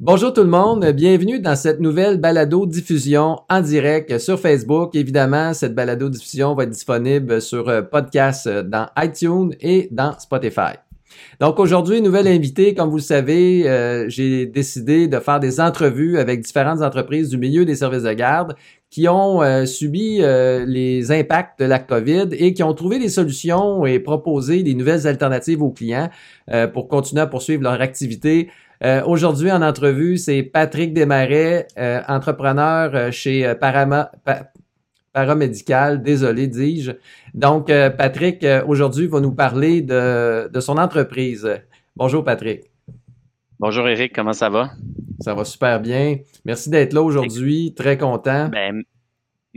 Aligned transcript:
Bonjour 0.00 0.32
tout 0.32 0.44
le 0.44 0.48
monde, 0.48 0.86
bienvenue 0.92 1.40
dans 1.40 1.56
cette 1.56 1.80
nouvelle 1.80 2.18
balado-diffusion 2.18 3.38
en 3.48 3.60
direct 3.60 4.18
sur 4.18 4.38
Facebook. 4.38 4.94
Évidemment, 4.94 5.52
cette 5.54 5.74
balado-diffusion 5.74 6.54
va 6.54 6.62
être 6.62 6.70
disponible 6.70 7.42
sur 7.42 7.68
euh, 7.68 7.82
podcast 7.82 8.46
euh, 8.46 8.62
dans 8.62 8.86
iTunes 8.96 9.56
et 9.60 9.88
dans 9.90 10.16
Spotify. 10.16 10.76
Donc 11.40 11.58
aujourd'hui, 11.58 12.00
nouvelle 12.00 12.28
invitée, 12.28 12.74
comme 12.74 12.90
vous 12.90 12.98
le 12.98 13.02
savez, 13.02 13.68
euh, 13.68 14.08
j'ai 14.08 14.46
décidé 14.46 15.08
de 15.08 15.18
faire 15.18 15.40
des 15.40 15.58
entrevues 15.58 16.18
avec 16.18 16.42
différentes 16.42 16.80
entreprises 16.80 17.30
du 17.30 17.36
milieu 17.36 17.64
des 17.64 17.74
services 17.74 18.04
de 18.04 18.12
garde 18.12 18.54
qui 18.90 19.08
ont 19.08 19.42
subi 19.66 20.22
les 20.22 21.12
impacts 21.12 21.60
de 21.60 21.66
la 21.66 21.78
COVID 21.78 22.28
et 22.32 22.54
qui 22.54 22.62
ont 22.62 22.72
trouvé 22.72 22.98
des 22.98 23.10
solutions 23.10 23.84
et 23.84 23.98
proposé 23.98 24.62
des 24.62 24.72
nouvelles 24.72 25.06
alternatives 25.06 25.62
aux 25.62 25.72
clients 25.72 26.08
pour 26.72 26.88
continuer 26.88 27.20
à 27.20 27.26
poursuivre 27.26 27.62
leur 27.64 27.82
activité 27.82 28.48
euh, 28.84 29.02
aujourd'hui, 29.04 29.50
en 29.50 29.62
entrevue, 29.62 30.18
c'est 30.18 30.42
Patrick 30.42 30.94
Desmarais, 30.94 31.66
euh, 31.78 32.00
entrepreneur 32.06 32.90
euh, 32.94 33.10
chez 33.10 33.54
Parama, 33.60 34.12
Paramédical, 35.12 36.02
désolé, 36.02 36.46
dis-je. 36.46 36.92
Donc, 37.34 37.72
Patrick, 37.96 38.46
aujourd'hui, 38.66 39.08
va 39.08 39.20
nous 39.20 39.32
parler 39.32 39.82
de, 39.82 40.48
de, 40.48 40.60
son 40.60 40.78
entreprise. 40.78 41.48
Bonjour, 41.96 42.22
Patrick. 42.22 42.70
Bonjour, 43.58 43.88
Eric, 43.88 44.14
comment 44.14 44.32
ça 44.32 44.48
va? 44.48 44.70
Ça 45.20 45.34
va 45.34 45.44
super 45.44 45.80
bien. 45.80 46.18
Merci 46.44 46.70
d'être 46.70 46.92
là 46.92 47.02
aujourd'hui. 47.02 47.74
Très 47.74 47.98
content. 47.98 48.48
Ben, 48.48 48.84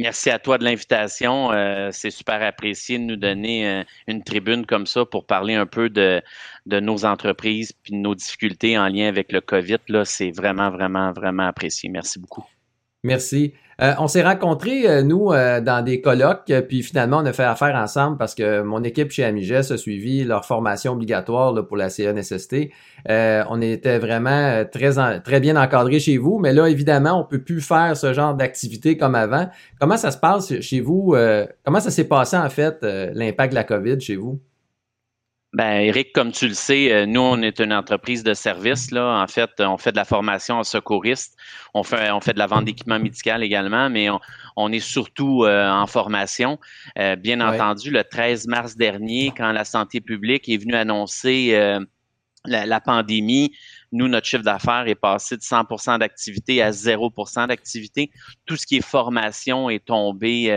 Merci 0.02 0.32
à 0.32 0.40
toi 0.40 0.58
de 0.58 0.64
l'invitation. 0.64 1.52
Euh, 1.52 1.90
c'est 1.92 2.10
super 2.10 2.42
apprécié 2.42 2.98
de 2.98 3.04
nous 3.04 3.18
donner 3.18 3.70
euh, 3.70 3.84
une 4.08 4.24
tribune 4.24 4.66
comme 4.66 4.88
ça 4.88 5.06
pour 5.06 5.28
parler 5.28 5.54
un 5.54 5.68
peu 5.68 5.92
de, 5.92 6.24
nos 6.66 7.06
entreprises 7.06 7.72
puis 7.72 7.92
de 7.94 7.98
nos 7.98 8.16
difficultés 8.16 8.80
en 8.80 8.88
lien 8.88 9.08
avec 9.08 9.32
le 9.32 9.42
COVID. 9.42 9.78
Là, 9.90 10.04
c'est 10.04 10.32
vraiment, 10.32 10.72
vraiment, 10.72 11.12
vraiment 11.12 11.46
apprécié. 11.46 11.88
Merci 11.88 12.18
beaucoup. 12.18 12.44
Merci. 13.04 13.54
Euh, 13.82 13.94
on 13.98 14.08
s'est 14.08 14.22
rencontrés, 14.22 14.88
euh, 14.88 15.02
nous, 15.02 15.32
euh, 15.32 15.60
dans 15.60 15.84
des 15.84 16.02
colloques, 16.02 16.54
puis 16.68 16.84
finalement, 16.84 17.18
on 17.18 17.26
a 17.26 17.34
fait 17.34 17.44
affaire 17.44 17.76
ensemble 17.76 18.18
parce 18.18 18.36
que 18.36 18.62
mon 18.62 18.84
équipe 18.84 19.10
chez 19.10 19.24
Amiges 19.24 19.72
a 19.72 19.78
suivi 19.78 20.24
leur 20.24 20.46
formation 20.46 20.94
obligatoire 20.94 21.66
pour 21.68 21.78
la 21.78 21.90
CNSST. 21.90 22.70
on 23.08 23.62
était 23.62 23.98
vraiment 23.98 24.64
très, 24.72 25.20
très 25.22 25.40
bien 25.40 25.56
encadrés 25.56 26.00
chez 26.00 26.20
vous, 26.20 26.38
mais 26.38 26.54
là, 26.54 26.68
évidemment, 26.68 27.20
on 27.20 27.24
peut 27.24 27.42
plus 27.42 27.62
faire 27.62 27.98
ce 27.98 28.14
genre 28.14 28.36
d'activité 28.36 28.98
comme 28.98 29.16
avant. 29.16 29.50
Comment 29.80 29.98
ça 29.98 30.12
se 30.12 30.18
passe 30.18 30.60
chez 30.62 30.80
vous? 30.80 31.16
comment 31.64 31.80
ça 31.80 31.90
s'est 31.90 32.08
passé, 32.08 32.38
en 32.38 32.50
fait, 32.50 32.78
l'impact 32.84 33.52
de 33.52 33.56
la 33.56 33.64
COVID 33.64 34.00
chez 34.00 34.16
vous? 34.16 34.40
Ben, 35.54 35.82
Eric, 35.82 36.14
comme 36.14 36.32
tu 36.32 36.48
le 36.48 36.54
sais, 36.54 36.94
euh, 36.94 37.06
nous, 37.06 37.20
on 37.20 37.42
est 37.42 37.60
une 37.60 37.74
entreprise 37.74 38.24
de 38.24 38.34
service. 38.34 38.90
Là. 38.90 39.22
En 39.22 39.28
fait, 39.28 39.50
on 39.60 39.78
fait 39.78 39.92
de 39.92 39.98
la 39.98 40.06
formation 40.06 40.56
en 40.56 40.64
secouriste. 40.64 41.38
On 41.74 41.84
fait, 41.84 42.10
on 42.12 42.22
fait 42.22 42.32
de 42.32 42.40
la 42.40 42.48
vente 42.48 42.64
d'équipement 42.64 43.00
médical 43.00 43.44
également, 43.44 43.90
mais 43.90 44.08
on, 44.56 44.72
est 44.72 44.80
surtout 44.80 45.44
euh, 45.44 45.70
en 45.70 45.88
formation. 45.88 46.58
Euh, 46.98 47.18
bien 47.18 47.42
entendu, 47.42 47.92
le 47.92 48.06
13 48.06 48.48
mars 48.48 48.78
dernier, 48.78 49.34
quand 49.36 49.52
la 49.52 49.66
santé 49.66 50.00
publique 50.00 50.48
est 50.48 50.56
venue 50.56 50.76
annoncer 50.76 51.78
la, 52.46 52.80
pandémie, 52.80 53.54
nous, 53.92 54.08
notre 54.08 54.28
chiffre 54.28 54.44
d'affaires 54.44 54.88
est 54.88 54.96
passé 54.96 55.36
de 55.36 55.42
100% 55.42 56.00
d'activité 56.00 56.62
à 56.62 56.72
0% 56.72 57.48
d'activité. 57.50 58.10
Tout 58.46 58.56
ce 58.56 58.66
qui 58.66 58.78
est 58.78 58.82
formation 58.82 59.70
est 59.70 59.84
tombé 59.84 60.50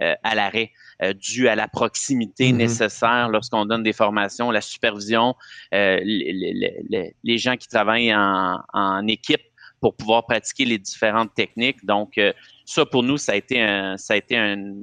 à 0.00 0.34
l'arrêt. 0.34 0.72
Euh, 1.02 1.14
dû 1.14 1.48
à 1.48 1.56
la 1.56 1.66
proximité 1.66 2.52
mm-hmm. 2.52 2.56
nécessaire 2.56 3.28
lorsqu'on 3.28 3.64
donne 3.64 3.82
des 3.82 3.92
formations, 3.92 4.52
la 4.52 4.60
supervision, 4.60 5.34
euh, 5.74 5.98
les, 6.04 7.38
gens 7.38 7.56
qui 7.56 7.66
travaillent 7.66 8.14
en, 8.14 9.06
équipe 9.08 9.42
pour 9.80 9.96
pouvoir 9.96 10.26
pratiquer 10.26 10.64
les 10.64 10.78
différentes 10.78 11.34
techniques. 11.34 11.84
Donc, 11.84 12.18
euh, 12.18 12.32
ça, 12.64 12.86
pour 12.86 13.02
nous, 13.02 13.16
ça 13.16 13.32
a 13.32 13.34
été 13.34 13.60
un, 13.60 13.96
ça 13.96 14.14
a 14.14 14.16
été 14.16 14.36
un, 14.36 14.74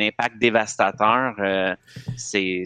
impact 0.00 0.38
dévastateur. 0.40 1.34
c'est 2.16 2.64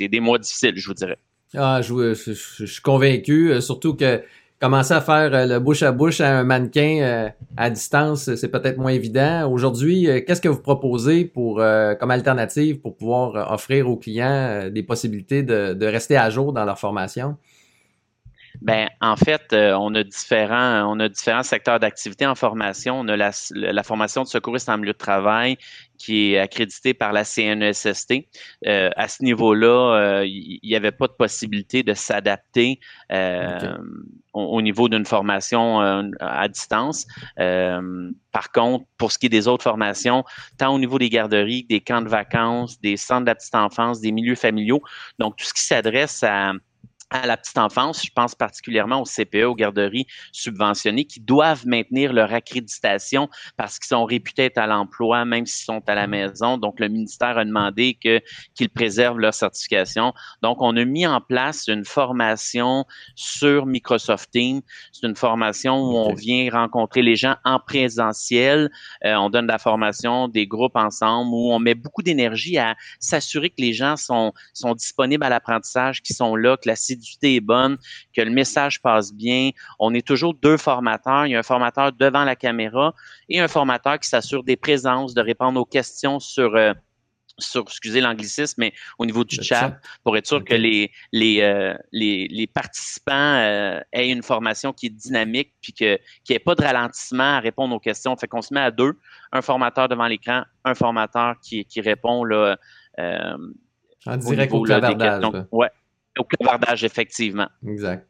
des 0.00 0.20
mois 0.20 0.38
difficiles, 0.38 0.74
je 0.76 0.88
vous 0.88 0.94
dirais. 0.94 1.18
Ah, 1.54 1.80
je, 1.80 2.12
je 2.14 2.66
suis 2.66 2.82
convaincu, 2.82 3.60
surtout 3.62 3.94
que 3.94 4.22
commencer 4.62 4.94
à 4.94 5.00
faire 5.00 5.34
euh, 5.34 5.46
le 5.46 5.58
bouche 5.58 5.82
à 5.82 5.90
bouche 5.90 6.20
à 6.20 6.38
un 6.38 6.44
mannequin 6.44 6.98
euh, 7.00 7.28
à 7.56 7.68
distance, 7.68 8.32
c'est 8.36 8.48
peut-être 8.48 8.78
moins 8.78 8.92
évident. 8.92 9.50
Aujourd'hui, 9.50 10.08
euh, 10.08 10.20
qu'est-ce 10.24 10.40
que 10.40 10.48
vous 10.48 10.62
proposez 10.62 11.24
pour 11.24 11.56
comme 11.56 12.10
alternative 12.10 12.80
pour 12.80 12.96
pouvoir 12.96 13.52
offrir 13.52 13.88
aux 13.88 13.96
clients 13.96 14.70
des 14.70 14.82
possibilités 14.84 15.42
de, 15.42 15.74
de, 15.74 15.86
rester 15.86 16.16
à 16.16 16.30
jour 16.30 16.52
dans 16.52 16.64
leur 16.64 16.78
formation? 16.78 17.36
Ben, 18.62 18.88
en 19.00 19.16
fait, 19.16 19.52
on 19.52 19.94
a 19.96 20.04
différents, 20.04 20.84
on 20.88 21.00
a 21.00 21.08
différents 21.08 21.42
secteurs 21.42 21.80
d'activité 21.80 22.26
en 22.26 22.36
formation. 22.36 23.00
On 23.00 23.08
a 23.08 23.16
la, 23.16 23.32
la, 23.50 23.82
formation 23.82 24.22
de 24.22 24.28
secouriste 24.28 24.68
en 24.68 24.78
milieu 24.78 24.92
de 24.92 24.98
travail 24.98 25.58
qui 26.02 26.32
est 26.32 26.38
accrédité 26.38 26.94
par 26.94 27.12
la 27.12 27.24
CNESST. 27.24 28.26
Euh, 28.66 28.90
à 28.96 29.06
ce 29.06 29.22
niveau-là, 29.22 30.24
il 30.24 30.56
euh, 30.56 30.58
n'y 30.64 30.74
avait 30.74 30.90
pas 30.90 31.06
de 31.06 31.12
possibilité 31.12 31.84
de 31.84 31.94
s'adapter 31.94 32.80
euh, 33.12 33.78
au, 34.32 34.60
niveau 34.62 34.88
d'une 34.88 35.04
formation 35.04 35.80
à 36.20 36.48
distance. 36.48 37.06
par 37.36 38.50
contre, 38.52 38.84
pour 38.98 39.12
ce 39.12 39.18
qui 39.18 39.26
est 39.26 39.28
des 39.28 39.46
autres 39.46 39.62
formations, 39.62 40.24
tant 40.58 40.74
au 40.74 40.78
niveau 40.78 40.98
des 40.98 41.08
garderies, 41.08 41.64
des 41.68 41.80
camps 41.80 42.02
de 42.02 42.08
vacances, 42.08 42.80
des 42.80 42.96
centres 42.96 43.22
de 43.22 43.26
la 43.26 43.34
petite 43.34 43.54
enfance, 43.54 44.00
des 44.00 44.10
milieux 44.10 44.34
familiaux, 44.34 44.82
donc 45.18 45.36
tout 45.36 45.44
ce 45.44 45.54
qui 45.54 45.62
s'adresse 45.62 46.22
à 46.24 46.52
à 47.12 47.26
la 47.26 47.36
petite 47.36 47.58
enfance, 47.58 48.02
je 48.04 48.10
pense 48.14 48.34
particulièrement 48.34 49.02
aux 49.02 49.04
CPE, 49.04 49.44
aux 49.44 49.54
garderies 49.54 50.06
subventionnées, 50.32 51.04
qui 51.04 51.20
doivent 51.20 51.66
maintenir 51.66 52.12
leur 52.12 52.32
accréditation 52.32 53.28
parce 53.56 53.78
qu'ils 53.78 53.88
sont 53.88 54.04
réputés 54.04 54.44
être 54.46 54.58
à 54.58 54.66
l'emploi, 54.66 55.24
même 55.24 55.46
s'ils 55.46 55.64
sont 55.64 55.82
à 55.86 55.94
la 55.94 56.06
maison. 56.06 56.56
Donc, 56.56 56.80
le 56.80 56.88
ministère 56.88 57.38
a 57.38 57.44
demandé 57.44 57.98
que 58.02 58.20
qu'ils 58.54 58.70
préservent 58.70 59.18
leur 59.18 59.34
certification. 59.34 60.14
Donc, 60.42 60.58
on 60.60 60.76
a 60.76 60.84
mis 60.84 61.06
en 61.06 61.20
place 61.20 61.68
une 61.68 61.84
formation 61.84 62.84
sur 63.14 63.66
Microsoft 63.66 64.30
Teams. 64.30 64.62
C'est 64.92 65.06
une 65.06 65.16
formation 65.16 65.80
où 65.80 65.96
on 65.96 66.14
vient 66.14 66.50
rencontrer 66.50 67.02
les 67.02 67.16
gens 67.16 67.36
en 67.44 67.60
présentiel. 67.60 68.70
Euh, 69.04 69.14
on 69.14 69.30
donne 69.30 69.46
de 69.46 69.52
la 69.52 69.58
formation, 69.58 70.28
des 70.28 70.46
groupes 70.46 70.76
ensemble, 70.76 71.30
où 71.32 71.52
on 71.52 71.58
met 71.58 71.74
beaucoup 71.74 72.02
d'énergie 72.02 72.58
à 72.58 72.76
s'assurer 73.00 73.50
que 73.50 73.60
les 73.60 73.72
gens 73.72 73.96
sont, 73.96 74.32
sont 74.54 74.74
disponibles 74.74 75.24
à 75.24 75.28
l'apprentissage, 75.28 76.02
qu'ils 76.02 76.16
sont 76.16 76.36
là, 76.36 76.56
que 76.56 76.68
la 76.68 76.76
est 77.22 77.40
bonne, 77.40 77.76
que 78.14 78.22
le 78.22 78.30
message 78.30 78.80
passe 78.80 79.12
bien. 79.12 79.50
On 79.78 79.94
est 79.94 80.06
toujours 80.06 80.34
deux 80.34 80.56
formateurs. 80.56 81.26
Il 81.26 81.30
y 81.30 81.34
a 81.34 81.38
un 81.38 81.44
formateur 81.44 81.92
devant 81.92 82.24
la 82.24 82.36
caméra 82.36 82.94
et 83.28 83.40
un 83.40 83.48
formateur 83.48 83.98
qui 83.98 84.08
s'assure 84.08 84.42
des 84.44 84.56
présences, 84.56 85.14
de 85.14 85.20
répondre 85.20 85.60
aux 85.60 85.64
questions 85.64 86.20
sur 86.20 86.54
euh, 86.56 86.72
sur, 87.38 87.62
excusez 87.62 88.02
l'anglicisme, 88.02 88.56
mais 88.58 88.74
au 88.98 89.06
niveau 89.06 89.24
du 89.24 89.42
chat, 89.42 89.78
pour 90.04 90.16
être 90.18 90.26
sûr 90.26 90.44
que 90.44 90.54
les, 90.54 90.92
les, 91.12 91.40
euh, 91.40 91.74
les, 91.90 92.28
les, 92.28 92.46
participants 92.46 93.12
euh, 93.12 93.80
aient 93.90 94.10
une 94.10 94.22
formation 94.22 94.74
qui 94.74 94.86
est 94.86 94.90
dynamique, 94.90 95.54
puis 95.62 95.72
qu'il 95.72 95.98
n'y 96.28 96.36
ait 96.36 96.38
pas 96.38 96.54
de 96.54 96.62
ralentissement 96.62 97.36
à 97.36 97.40
répondre 97.40 97.74
aux 97.74 97.80
questions. 97.80 98.14
Fait 98.16 98.28
qu'on 98.28 98.42
se 98.42 98.52
met 98.52 98.60
à 98.60 98.70
deux, 98.70 98.98
un 99.32 99.40
formateur 99.40 99.88
devant 99.88 100.06
l'écran, 100.06 100.42
un 100.64 100.74
formateur 100.74 101.36
qui, 101.40 101.64
qui 101.64 101.80
répond 101.80 102.22
là, 102.22 102.58
en 104.06 104.16
direct 104.16 104.52
au, 104.52 104.58
au 104.58 105.56
Ouais, 105.56 105.70
au 106.18 106.24
clavardage, 106.24 106.84
effectivement. 106.84 107.48
Exact. 107.66 108.06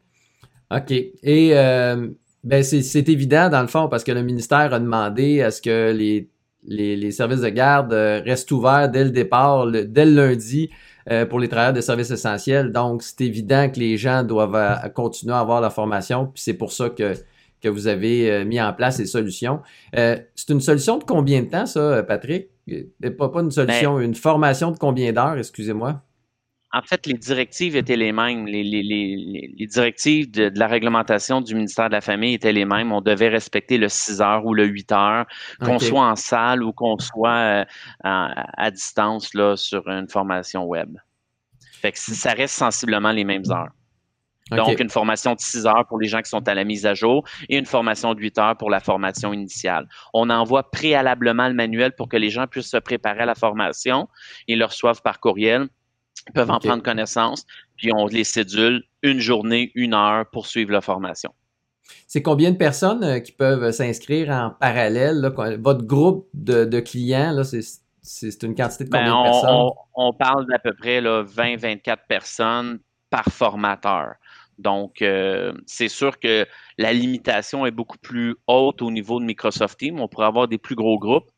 OK. 0.71 0.91
Et 0.91 1.51
euh, 1.53 2.07
ben 2.43 2.63
c'est 2.63 3.09
évident, 3.09 3.49
dans 3.49 3.61
le 3.61 3.67
fond, 3.67 3.87
parce 3.87 4.03
que 4.03 4.11
le 4.11 4.21
ministère 4.21 4.73
a 4.73 4.79
demandé 4.79 5.41
à 5.41 5.51
ce 5.51 5.61
que 5.61 5.91
les, 5.91 6.29
les, 6.65 6.95
les 6.95 7.11
services 7.11 7.41
de 7.41 7.49
garde 7.49 7.93
euh, 7.93 8.21
restent 8.25 8.51
ouverts 8.51 8.89
dès 8.89 9.05
le 9.05 9.11
départ, 9.11 9.67
dès 9.71 10.05
le 10.05 10.11
lundi, 10.11 10.69
euh, 11.09 11.25
pour 11.25 11.39
les 11.39 11.47
travailleurs 11.47 11.73
de 11.73 11.81
services 11.81 12.11
essentiels. 12.11 12.71
Donc, 12.71 13.03
c'est 13.03 13.21
évident 13.21 13.69
que 13.69 13.79
les 13.79 13.97
gens 13.97 14.23
doivent 14.23 14.55
euh, 14.55 14.89
continuer 14.89 15.33
à 15.33 15.39
avoir 15.39 15.61
la 15.61 15.69
formation, 15.69 16.25
puis 16.25 16.43
c'est 16.43 16.53
pour 16.53 16.71
ça 16.73 16.89
que, 16.89 17.13
que 17.61 17.69
vous 17.69 17.87
avez 17.87 18.43
mis 18.43 18.59
en 18.59 18.73
place 18.73 18.97
ces 18.97 19.05
solutions. 19.05 19.61
c'est 19.93 20.49
une 20.49 20.59
solution 20.59 20.97
de 20.97 21.05
combien 21.05 21.43
de 21.43 21.49
temps, 21.49 21.65
ça, 21.65 22.03
Patrick? 22.03 22.49
Pas, 23.17 23.29
pas 23.29 23.41
une 23.41 23.51
solution, 23.51 23.95
ben 23.95 24.03
une 24.03 24.15
formation 24.15 24.71
de 24.71 24.77
combien 24.77 25.13
d'heures, 25.13 25.37
excusez-moi? 25.37 26.01
En 26.75 26.81
fait, 26.81 27.05
les 27.05 27.13
directives 27.13 27.75
étaient 27.75 27.95
les 27.95 28.11
mêmes. 28.11 28.47
Les, 28.47 28.63
les, 28.63 28.81
les, 28.81 29.53
les 29.55 29.67
directives 29.67 30.31
de, 30.31 30.51
la 30.55 30.65
réglementation 30.65 31.39
du 31.39 31.53
ministère 31.53 31.87
de 31.87 31.93
la 31.93 32.01
Famille 32.01 32.33
étaient 32.33 32.51
les 32.51 32.65
mêmes. 32.65 32.91
On 32.91 33.01
devait 33.01 33.29
respecter 33.29 33.77
le 33.77 33.89
6 33.89 34.21
heures 34.21 34.43
ou 34.43 34.55
le 34.55 34.65
8 34.65 34.91
heures, 34.91 35.25
qu'on 35.63 35.77
soit 35.77 36.03
en 36.03 36.15
salle 36.15 36.63
ou 36.63 36.73
qu'on 36.73 36.97
soit 36.97 37.29
euh, 37.29 37.65
à, 38.03 38.71
distance 38.71 39.35
là, 39.35 39.55
sur 39.55 39.87
une 39.87 40.09
formation 40.09 40.65
web. 40.65 40.97
Fait 41.79 41.91
que 41.91 41.99
ça 41.99 42.31
reste 42.31 42.55
sensiblement 42.55 43.11
les 43.11 43.23
mêmes 43.23 43.43
heures. 43.51 43.69
Donc, 44.49 44.79
une 44.79 44.89
formation 44.89 45.35
de 45.35 45.39
6 45.39 45.67
heures 45.67 45.85
pour 45.87 45.99
les 45.99 46.07
gens 46.07 46.21
qui 46.21 46.29
sont 46.29 46.47
à 46.47 46.55
la 46.55 46.63
mise 46.63 46.87
à 46.87 46.95
jour 46.95 47.23
et 47.49 47.57
une 47.57 47.65
formation 47.65 48.15
de 48.15 48.19
8 48.19 48.37
heures 48.39 48.57
pour 48.57 48.71
la 48.71 48.79
formation 48.79 49.31
initiale. 49.31 49.87
On 50.11 50.31
envoie 50.31 50.71
préalablement 50.71 51.47
le 51.47 51.53
manuel 51.53 51.93
pour 51.95 52.09
que 52.09 52.17
les 52.17 52.29
gens 52.31 52.47
puissent 52.47 52.71
se 52.71 52.77
préparer 52.77 53.21
à 53.21 53.25
la 53.25 53.35
formation. 53.35 54.09
Ils 54.47 54.57
le 54.57 54.65
reçoivent 54.65 55.01
par 55.03 55.19
courriel 55.19 55.69
peuvent 56.33 56.51
en 56.51 56.59
prendre 56.59 56.83
connaissance, 56.83 57.45
puis 57.77 57.91
on 57.93 58.07
les 58.07 58.23
cédule 58.23 58.83
une 59.01 59.19
journée, 59.19 59.71
une 59.75 59.93
heure 59.93 60.25
pour 60.31 60.47
suivre 60.47 60.71
la 60.71 60.81
formation. 60.81 61.33
C'est 62.07 62.21
combien 62.21 62.51
de 62.51 62.57
personnes 62.57 63.21
qui 63.21 63.31
peuvent 63.31 63.71
s'inscrire 63.71 64.29
en 64.29 64.51
parallèle? 64.51 65.31
Votre 65.59 65.83
groupe 65.83 66.29
de, 66.33 66.79
clients, 66.79 67.41
c'est 68.01 68.43
une 68.43 68.55
quantité 68.55 68.85
de 68.85 68.89
ben, 68.89 68.99
combien 68.99 69.19
de 69.19 69.29
personnes? 69.31 69.69
On, 69.95 70.13
parle 70.13 70.45
d'à 70.47 70.59
peu 70.59 70.73
près 70.73 71.01
20-24 71.01 71.97
personnes 72.07 72.79
par 73.09 73.25
formateur. 73.25 74.15
Donc, 74.59 75.01
euh, 75.01 75.53
c'est 75.65 75.87
sûr 75.87 76.19
que 76.19 76.45
la 76.77 76.93
limitation 76.93 77.65
est 77.65 77.71
beaucoup 77.71 77.97
plus 77.97 78.35
haute 78.47 78.81
au 78.81 78.91
niveau 78.91 79.19
de 79.19 79.25
Microsoft 79.25 79.79
Teams. 79.79 79.99
On 79.99 80.07
pourrait 80.07 80.27
avoir 80.27 80.47
des 80.47 80.57
plus 80.57 80.75
gros 80.75 80.99
groupes. 80.99 81.29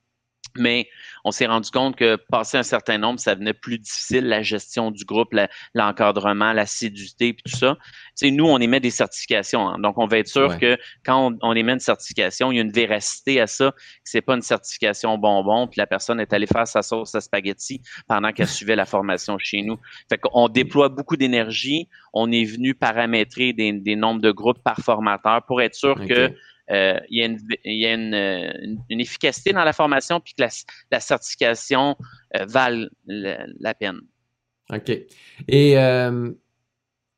Mais 0.58 0.88
on 1.24 1.32
s'est 1.32 1.48
rendu 1.48 1.70
compte 1.72 1.96
que 1.96 2.16
passer 2.16 2.58
un 2.58 2.64
certain 2.64 2.98
nombre, 2.98 3.20
ça 3.20 3.36
devenait 3.36 3.54
plus 3.54 3.80
difficile, 3.80 4.28
la 4.28 4.44
gestion 4.44 4.92
du 4.92 5.06
groupe, 5.06 5.36
l'encadrement, 5.74 6.54
la, 6.54 6.66
l'assiduité, 6.66 7.34
puis 7.34 7.52
tout 7.52 7.58
ça. 7.58 7.78
sais, 8.16 8.32
nous, 8.32 8.46
on 8.46 8.60
émet 8.60 8.80
des 8.80 8.92
certifications. 8.92 9.68
Hein. 9.68 9.80
donc, 9.80 9.98
on 9.98 10.08
va 10.08 10.20
être 10.20 10.28
sûr 10.28 10.58
que 10.58 10.78
quand 11.06 11.34
on, 11.42 11.54
émet 11.54 11.74
une 11.74 11.80
certification, 11.80 12.52
il 12.52 12.56
y 12.56 12.60
a 12.60 12.62
une 12.62 12.72
véracité 12.72 13.40
à 13.40 13.48
ça, 13.48 13.72
que 13.72 13.78
c'est 14.04 14.22
pas 14.22 14.36
une 14.36 14.42
certification 14.42 15.18
bonbon, 15.18 15.68
puis 15.68 15.80
la 15.80 15.88
personne 15.88 16.20
est 16.20 16.32
allée 16.34 16.48
faire 16.48 16.68
sa 16.68 16.82
sauce 16.82 17.16
à 17.16 17.22
spaghetti 17.22 17.82
pendant 18.08 18.32
qu'elle 18.32 18.48
suivait 18.48 18.76
la 18.76 18.86
formation 18.86 19.38
chez 19.38 19.62
nous. 19.62 19.78
Fait 20.10 20.18
qu'on 20.18 20.48
déploie 20.48 20.90
beaucoup 20.90 21.18
d'énergie. 21.18 21.88
On 22.14 22.32
est 22.32 22.46
venu 22.46 22.76
paramétrer 22.76 23.54
des, 23.54 23.74
des 23.74 23.96
nombres 23.96 24.22
de 24.22 24.32
groupes 24.32 24.64
par 24.64 24.78
formateur 24.78 25.44
pour 25.46 25.62
être 25.62 25.76
sûr 25.76 25.96
que 26.08 26.32
il 26.70 27.06
y 27.10 27.22
a, 27.22 27.26
une, 27.26 27.40
il 27.64 27.80
y 27.80 27.86
a 27.86 27.94
une, 27.94 28.80
une, 28.90 29.00
efficacité 29.00 29.54
dans 29.54 29.64
la 29.64 29.74
formation 29.74 30.20
puis 30.20 30.34
que 30.34 30.44
la, 30.44 30.50
la 30.92 31.00
certification 31.00 31.96
euh, 32.36 32.46
vale 32.48 32.90
la, 33.06 33.74
peine. 33.74 34.02
OK. 34.74 34.90
Et 35.48 35.78
euh, 35.78 36.32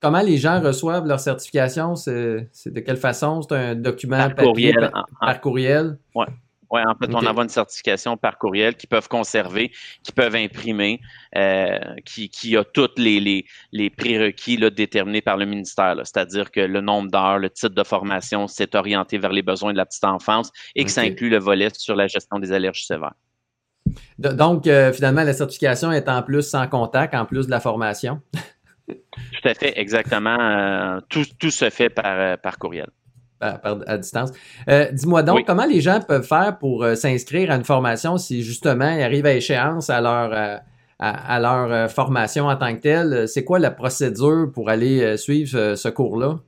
comment 0.01 0.21
les 0.21 0.37
gens 0.37 0.61
reçoivent 0.61 1.07
leur 1.07 1.19
certification? 1.19 1.95
C'est 1.95 2.49
de 2.65 2.79
quelle 2.79 2.97
façon? 2.97 3.41
C'est 3.41 3.55
un 3.55 3.75
document 3.75 4.29
par 4.29 4.45
courriel, 4.45 4.91
par, 5.19 5.41
courriel? 5.41 5.97
Oui. 6.15 6.25
Oui, 6.69 6.81
en 6.85 6.95
fait, 6.95 7.13
on 7.13 7.25
envoie 7.25 7.43
une 7.43 7.49
certification 7.49 8.17
par 8.17 8.37
courriel 8.37 8.75
qu'ils 8.75 8.89
peuvent 8.89 9.07
conserver, 9.07 9.71
qu'ils 10.03 10.13
peuvent 10.13 10.35
imprimer, 10.35 10.99
euh, 11.35 11.79
qui, 12.05 12.29
qui 12.29 12.57
a 12.57 12.63
tous 12.63 12.89
les, 12.97 13.19
les, 13.19 13.45
les 13.71 13.89
prérequis 13.89 14.57
là, 14.57 14.69
déterminés 14.69 15.21
par 15.21 15.37
le 15.37 15.45
ministère. 15.45 15.95
C'est-à-dire 16.03 16.51
que 16.51 16.59
le 16.59 16.81
nombre 16.81 17.09
d'heures, 17.09 17.39
le 17.39 17.49
titre 17.49 17.73
de 17.73 17.83
formation 17.83 18.47
s'est 18.47 18.75
orienté 18.75 19.17
vers 19.17 19.31
les 19.31 19.43
besoins 19.43 19.71
de 19.71 19.77
la 19.77 19.85
petite 19.85 20.03
enfance 20.03 20.51
et 20.75 20.83
que 20.83 20.91
ça 20.91 21.01
inclut 21.01 21.29
le 21.29 21.39
volet 21.39 21.69
sur 21.73 21.95
la 21.95 22.07
gestion 22.07 22.37
des 22.39 22.51
allergies 22.51 22.85
sévères. 22.85 23.13
Donc, 24.19 24.67
euh, 24.67 24.91
finalement, 24.91 25.23
la 25.23 25.33
certification 25.33 25.93
est 25.93 26.09
en 26.09 26.21
plus 26.21 26.41
sans 26.41 26.67
contact, 26.67 27.15
en 27.15 27.25
plus 27.25 27.45
de 27.45 27.51
la 27.51 27.61
formation? 27.61 28.21
tout 28.87 29.45
à 29.45 29.53
fait, 29.53 29.79
exactement. 29.79 30.37
Euh, 30.37 30.99
tout, 31.07 31.23
tout 31.39 31.51
se 31.51 31.69
fait 31.69 31.89
par, 31.89 32.37
par 32.39 32.57
courriel 32.57 32.89
à, 33.41 33.97
distance. 33.97 34.31
Euh, 34.69 34.91
dis-moi 34.91 35.23
donc, 35.23 35.45
comment 35.45 35.65
les 35.65 35.81
gens 35.81 35.99
peuvent 35.99 36.25
faire 36.25 36.57
pour 36.57 36.83
euh, 36.83 36.95
s'inscrire 36.95 37.51
à 37.51 37.55
une 37.55 37.63
formation 37.63 38.17
si 38.17 38.41
justement 38.41 38.89
ils 38.91 39.03
arrivent 39.03 39.25
à 39.25 39.33
échéance 39.33 39.89
à 39.89 40.01
leur, 40.01 40.31
euh, 40.33 40.57
à, 40.99 41.39
leur 41.39 41.91
formation 41.91 42.47
en 42.47 42.55
tant 42.55 42.73
que 42.75 42.81
telle? 42.81 43.27
C'est 43.27 43.43
quoi 43.43 43.59
la 43.59 43.71
procédure 43.71 44.51
pour 44.53 44.69
aller 44.69 45.17
suivre 45.17 45.75
ce 45.75 45.89
cours-là? 45.89 46.39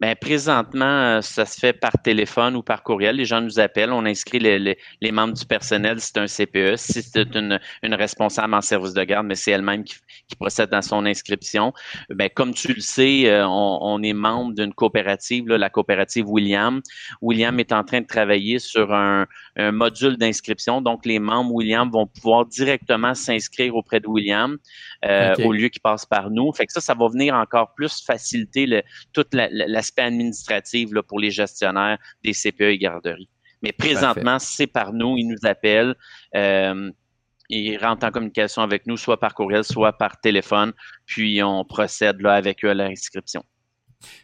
Bien, 0.00 0.14
présentement, 0.14 0.84
euh, 0.84 1.20
ça 1.22 1.44
se 1.44 1.58
fait 1.58 1.72
par 1.72 1.90
téléphone 2.04 2.54
ou 2.54 2.62
par 2.62 2.84
courriel. 2.84 3.16
Les 3.16 3.24
gens 3.24 3.40
nous 3.40 3.58
appellent, 3.58 3.90
on 3.90 4.06
inscrit 4.06 4.38
les, 4.38 4.78
les, 5.00 5.12
membres 5.12 5.34
du 5.34 5.44
personnel 5.44 6.00
si 6.00 6.12
c'est 6.14 6.18
un 6.18 6.26
CPE, 6.26 6.76
si 6.76 7.02
c'est 7.02 7.34
une, 7.34 7.58
une, 7.82 7.94
responsable 7.94 8.54
en 8.54 8.60
service 8.60 8.94
de 8.94 9.02
garde, 9.02 9.26
mais 9.26 9.34
c'est 9.34 9.50
elle-même 9.50 9.82
qui, 9.82 9.96
qui, 10.28 10.36
procède 10.36 10.70
dans 10.70 10.82
son 10.82 11.04
inscription. 11.04 11.72
Bien, 12.10 12.28
comme 12.28 12.54
tu 12.54 12.74
le 12.74 12.80
sais, 12.80 13.28
euh, 13.28 13.44
on, 13.48 13.78
on 13.80 14.00
est 14.04 14.12
membre 14.12 14.54
d'une 14.54 14.72
coopérative, 14.72 15.48
là, 15.48 15.58
la 15.58 15.68
coopérative 15.68 16.28
William. 16.28 16.80
William 17.20 17.58
est 17.58 17.72
en 17.72 17.82
train 17.82 18.00
de 18.00 18.06
travailler 18.06 18.60
sur 18.60 18.94
un, 18.94 19.26
un 19.56 19.72
module 19.72 20.16
d'inscription. 20.16 20.80
Donc, 20.80 21.06
les 21.06 21.18
membres 21.18 21.52
William 21.52 21.90
vont 21.90 22.06
pouvoir 22.06 22.46
directement 22.46 23.14
s'inscrire 23.14 23.74
auprès 23.74 23.98
de 23.98 24.06
William 24.06 24.58
euh, 25.04 25.34
au 25.44 25.52
lieu 25.52 25.68
qu'ils 25.70 25.82
passent 25.82 26.06
par 26.06 26.30
nous. 26.30 26.52
Fait 26.52 26.66
que 26.66 26.72
ça, 26.72 26.80
ça 26.80 26.94
va 26.94 27.08
venir 27.08 27.34
encore 27.34 27.74
plus 27.74 28.00
faciliter 28.04 28.66
le, 28.66 28.82
toute 29.12 29.34
la, 29.34 29.48
la 29.50 29.82
aspect 29.88 30.02
administratif 30.02 30.92
là, 30.92 31.02
pour 31.02 31.18
les 31.18 31.30
gestionnaires 31.30 31.98
des 32.22 32.32
CPE 32.32 32.62
et 32.62 32.78
garderies. 32.78 33.28
Mais 33.62 33.72
présentement, 33.72 34.38
c'est 34.38 34.66
par 34.66 34.92
nous, 34.92 35.16
ils 35.16 35.26
nous 35.26 35.48
appellent. 35.48 35.94
Euh, 36.36 36.90
ils 37.50 37.78
rentrent 37.78 38.06
en 38.06 38.10
communication 38.10 38.62
avec 38.62 38.86
nous, 38.86 38.96
soit 38.96 39.18
par 39.18 39.34
courriel, 39.34 39.64
soit 39.64 39.94
par 39.94 40.20
téléphone, 40.20 40.72
puis 41.06 41.42
on 41.42 41.64
procède 41.64 42.20
là, 42.20 42.34
avec 42.34 42.64
eux 42.64 42.70
à 42.70 42.74
l'inscription. 42.74 43.42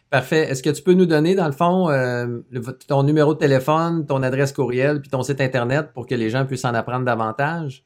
Parfait. 0.09 0.49
Est-ce 0.49 0.63
que 0.63 0.69
tu 0.69 0.81
peux 0.83 0.93
nous 0.93 1.07
donner, 1.07 1.35
dans 1.35 1.47
le 1.47 1.51
fond, 1.51 1.89
euh, 1.89 2.39
ton 2.87 3.03
numéro 3.03 3.33
de 3.33 3.39
téléphone, 3.39 4.05
ton 4.05 4.21
adresse 4.23 4.53
courriel, 4.53 5.01
puis 5.01 5.09
ton 5.09 5.23
site 5.23 5.41
Internet 5.41 5.91
pour 5.93 6.05
que 6.05 6.15
les 6.15 6.29
gens 6.29 6.45
puissent 6.45 6.65
en 6.65 6.73
apprendre 6.75 7.03
davantage? 7.03 7.83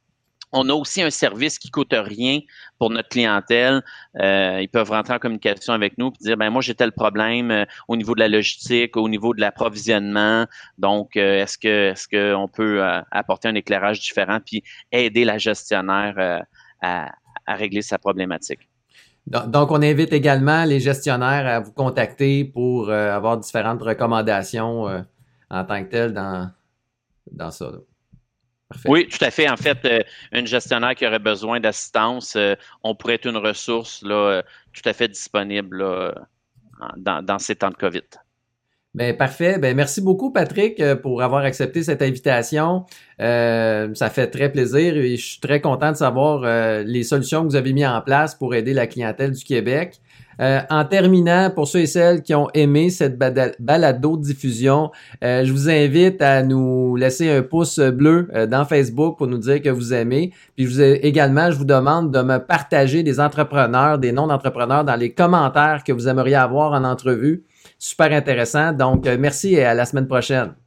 on 0.55 0.69
a 0.69 0.73
aussi 0.73 1.01
un 1.01 1.09
service 1.09 1.59
qui 1.59 1.69
coûte 1.69 1.93
rien 1.93 2.39
pour 2.79 2.89
notre 2.89 3.09
clientèle. 3.09 3.83
Euh, 4.19 4.59
ils 4.61 4.69
peuvent 4.69 4.89
rentrer 4.89 5.13
en 5.13 5.19
communication 5.19 5.73
avec 5.73 5.97
nous 5.97 6.07
et 6.07 6.23
dire 6.23 6.37
ben 6.37 6.49
moi 6.49 6.61
j'ai 6.61 6.73
tel 6.73 6.91
problème 6.91 7.51
euh, 7.51 7.65
au 7.87 7.95
niveau 7.97 8.15
de 8.15 8.21
la 8.21 8.29
logistique, 8.29 8.95
au 8.97 9.09
niveau 9.09 9.33
de 9.33 9.41
l'approvisionnement. 9.41 10.45
Donc 10.77 11.17
euh, 11.17 11.43
est-ce 11.43 11.57
que 11.57 11.91
est-ce 11.91 12.07
qu'on 12.07 12.47
peut 12.47 12.81
apporter 13.11 13.49
un 13.49 13.55
éclairage 13.55 13.99
différent 13.99 14.39
puis 14.43 14.63
aider 14.91 15.25
la 15.25 15.37
gestionnaire 15.37 16.45
à, 16.81 17.11
régler 17.47 17.81
sa 17.81 17.99
problématique? 17.99 18.69
Donc, 19.27 19.71
on 19.71 19.81
invite 19.81 20.13
également 20.13 20.65
les 20.65 20.79
gestionnaires 20.79 21.47
à 21.47 21.59
vous 21.59 21.71
contacter 21.71 22.45
pour 22.45 22.91
avoir 22.91 23.37
différentes 23.39 23.81
recommandations 23.81 24.85
en 25.49 25.63
tant 25.63 25.83
que 25.83 25.89
tel 25.89 26.13
dans, 26.13 26.51
dans 27.31 27.49
ça. 27.49 27.71
Oui, 28.85 29.07
tout 29.07 29.23
à 29.23 29.31
fait. 29.31 29.49
En 29.49 29.57
fait, 29.57 29.77
euh, 29.85 29.99
une 30.31 30.47
gestionnaire 30.47 30.95
qui 30.95 31.05
aurait 31.05 31.19
besoin 31.19 31.59
d'assistance, 31.59 32.35
euh, 32.35 32.55
on 32.83 32.95
pourrait 32.95 33.15
être 33.15 33.27
une 33.27 33.37
ressource 33.37 34.01
là, 34.03 34.15
euh, 34.15 34.41
tout 34.73 34.81
à 34.85 34.93
fait 34.93 35.07
disponible 35.07 35.85
dans, 36.97 37.39
ces 37.39 37.55
temps 37.55 37.69
de 37.69 37.75
COVID. 37.75 38.01
Ben, 38.95 39.15
parfait. 39.15 39.59
Ben, 39.59 39.75
merci 39.75 40.01
beaucoup, 40.01 40.31
Patrick, 40.31 40.81
pour 41.01 41.21
avoir 41.21 41.43
accepté 41.43 41.83
cette 41.83 42.01
invitation. 42.01 42.85
ça 43.19 44.09
fait 44.09 44.27
très 44.27 44.51
plaisir 44.51 44.97
et 44.97 45.15
je 45.15 45.25
suis 45.25 45.39
très 45.39 45.61
content 45.61 45.91
de 45.91 45.97
savoir 45.97 46.83
les 46.83 47.03
solutions 47.03 47.43
que 47.43 47.49
vous 47.49 47.55
avez 47.55 47.73
mises 47.73 47.85
en 47.85 48.01
place 48.01 48.35
pour 48.35 48.55
aider 48.55 48.73
la 48.73 48.87
clientèle 48.87 49.31
du 49.31 49.43
Québec. 49.43 50.01
Euh, 50.41 50.61
en 50.69 50.85
terminant, 50.85 51.49
pour 51.49 51.67
ceux 51.67 51.79
et 51.79 51.87
celles 51.87 52.21
qui 52.21 52.33
ont 52.33 52.47
aimé 52.53 52.89
cette 52.89 53.17
balado-diffusion, 53.17 54.91
euh, 55.23 55.45
je 55.45 55.51
vous 55.51 55.69
invite 55.69 56.21
à 56.21 56.43
nous 56.43 56.95
laisser 56.95 57.29
un 57.29 57.41
pouce 57.41 57.79
bleu 57.79 58.27
euh, 58.33 58.45
dans 58.45 58.65
Facebook 58.65 59.17
pour 59.17 59.27
nous 59.27 59.37
dire 59.37 59.61
que 59.61 59.69
vous 59.69 59.93
aimez. 59.93 60.31
Puis 60.55 60.65
je 60.65 60.69
vous 60.69 60.81
également, 60.81 61.51
je 61.51 61.57
vous 61.57 61.65
demande 61.65 62.11
de 62.11 62.21
me 62.21 62.37
partager 62.37 63.03
des 63.03 63.19
entrepreneurs, 63.19 63.97
des 63.97 64.11
noms 64.11 64.27
d'entrepreneurs 64.27 64.83
dans 64.83 64.95
les 64.95 65.13
commentaires 65.13 65.83
que 65.83 65.91
vous 65.91 66.07
aimeriez 66.07 66.35
avoir 66.35 66.73
en 66.73 66.83
entrevue. 66.83 67.43
Super 67.77 68.11
intéressant. 68.11 68.73
Donc, 68.73 69.05
merci 69.05 69.55
et 69.55 69.63
à 69.63 69.73
la 69.73 69.85
semaine 69.85 70.07
prochaine. 70.07 70.64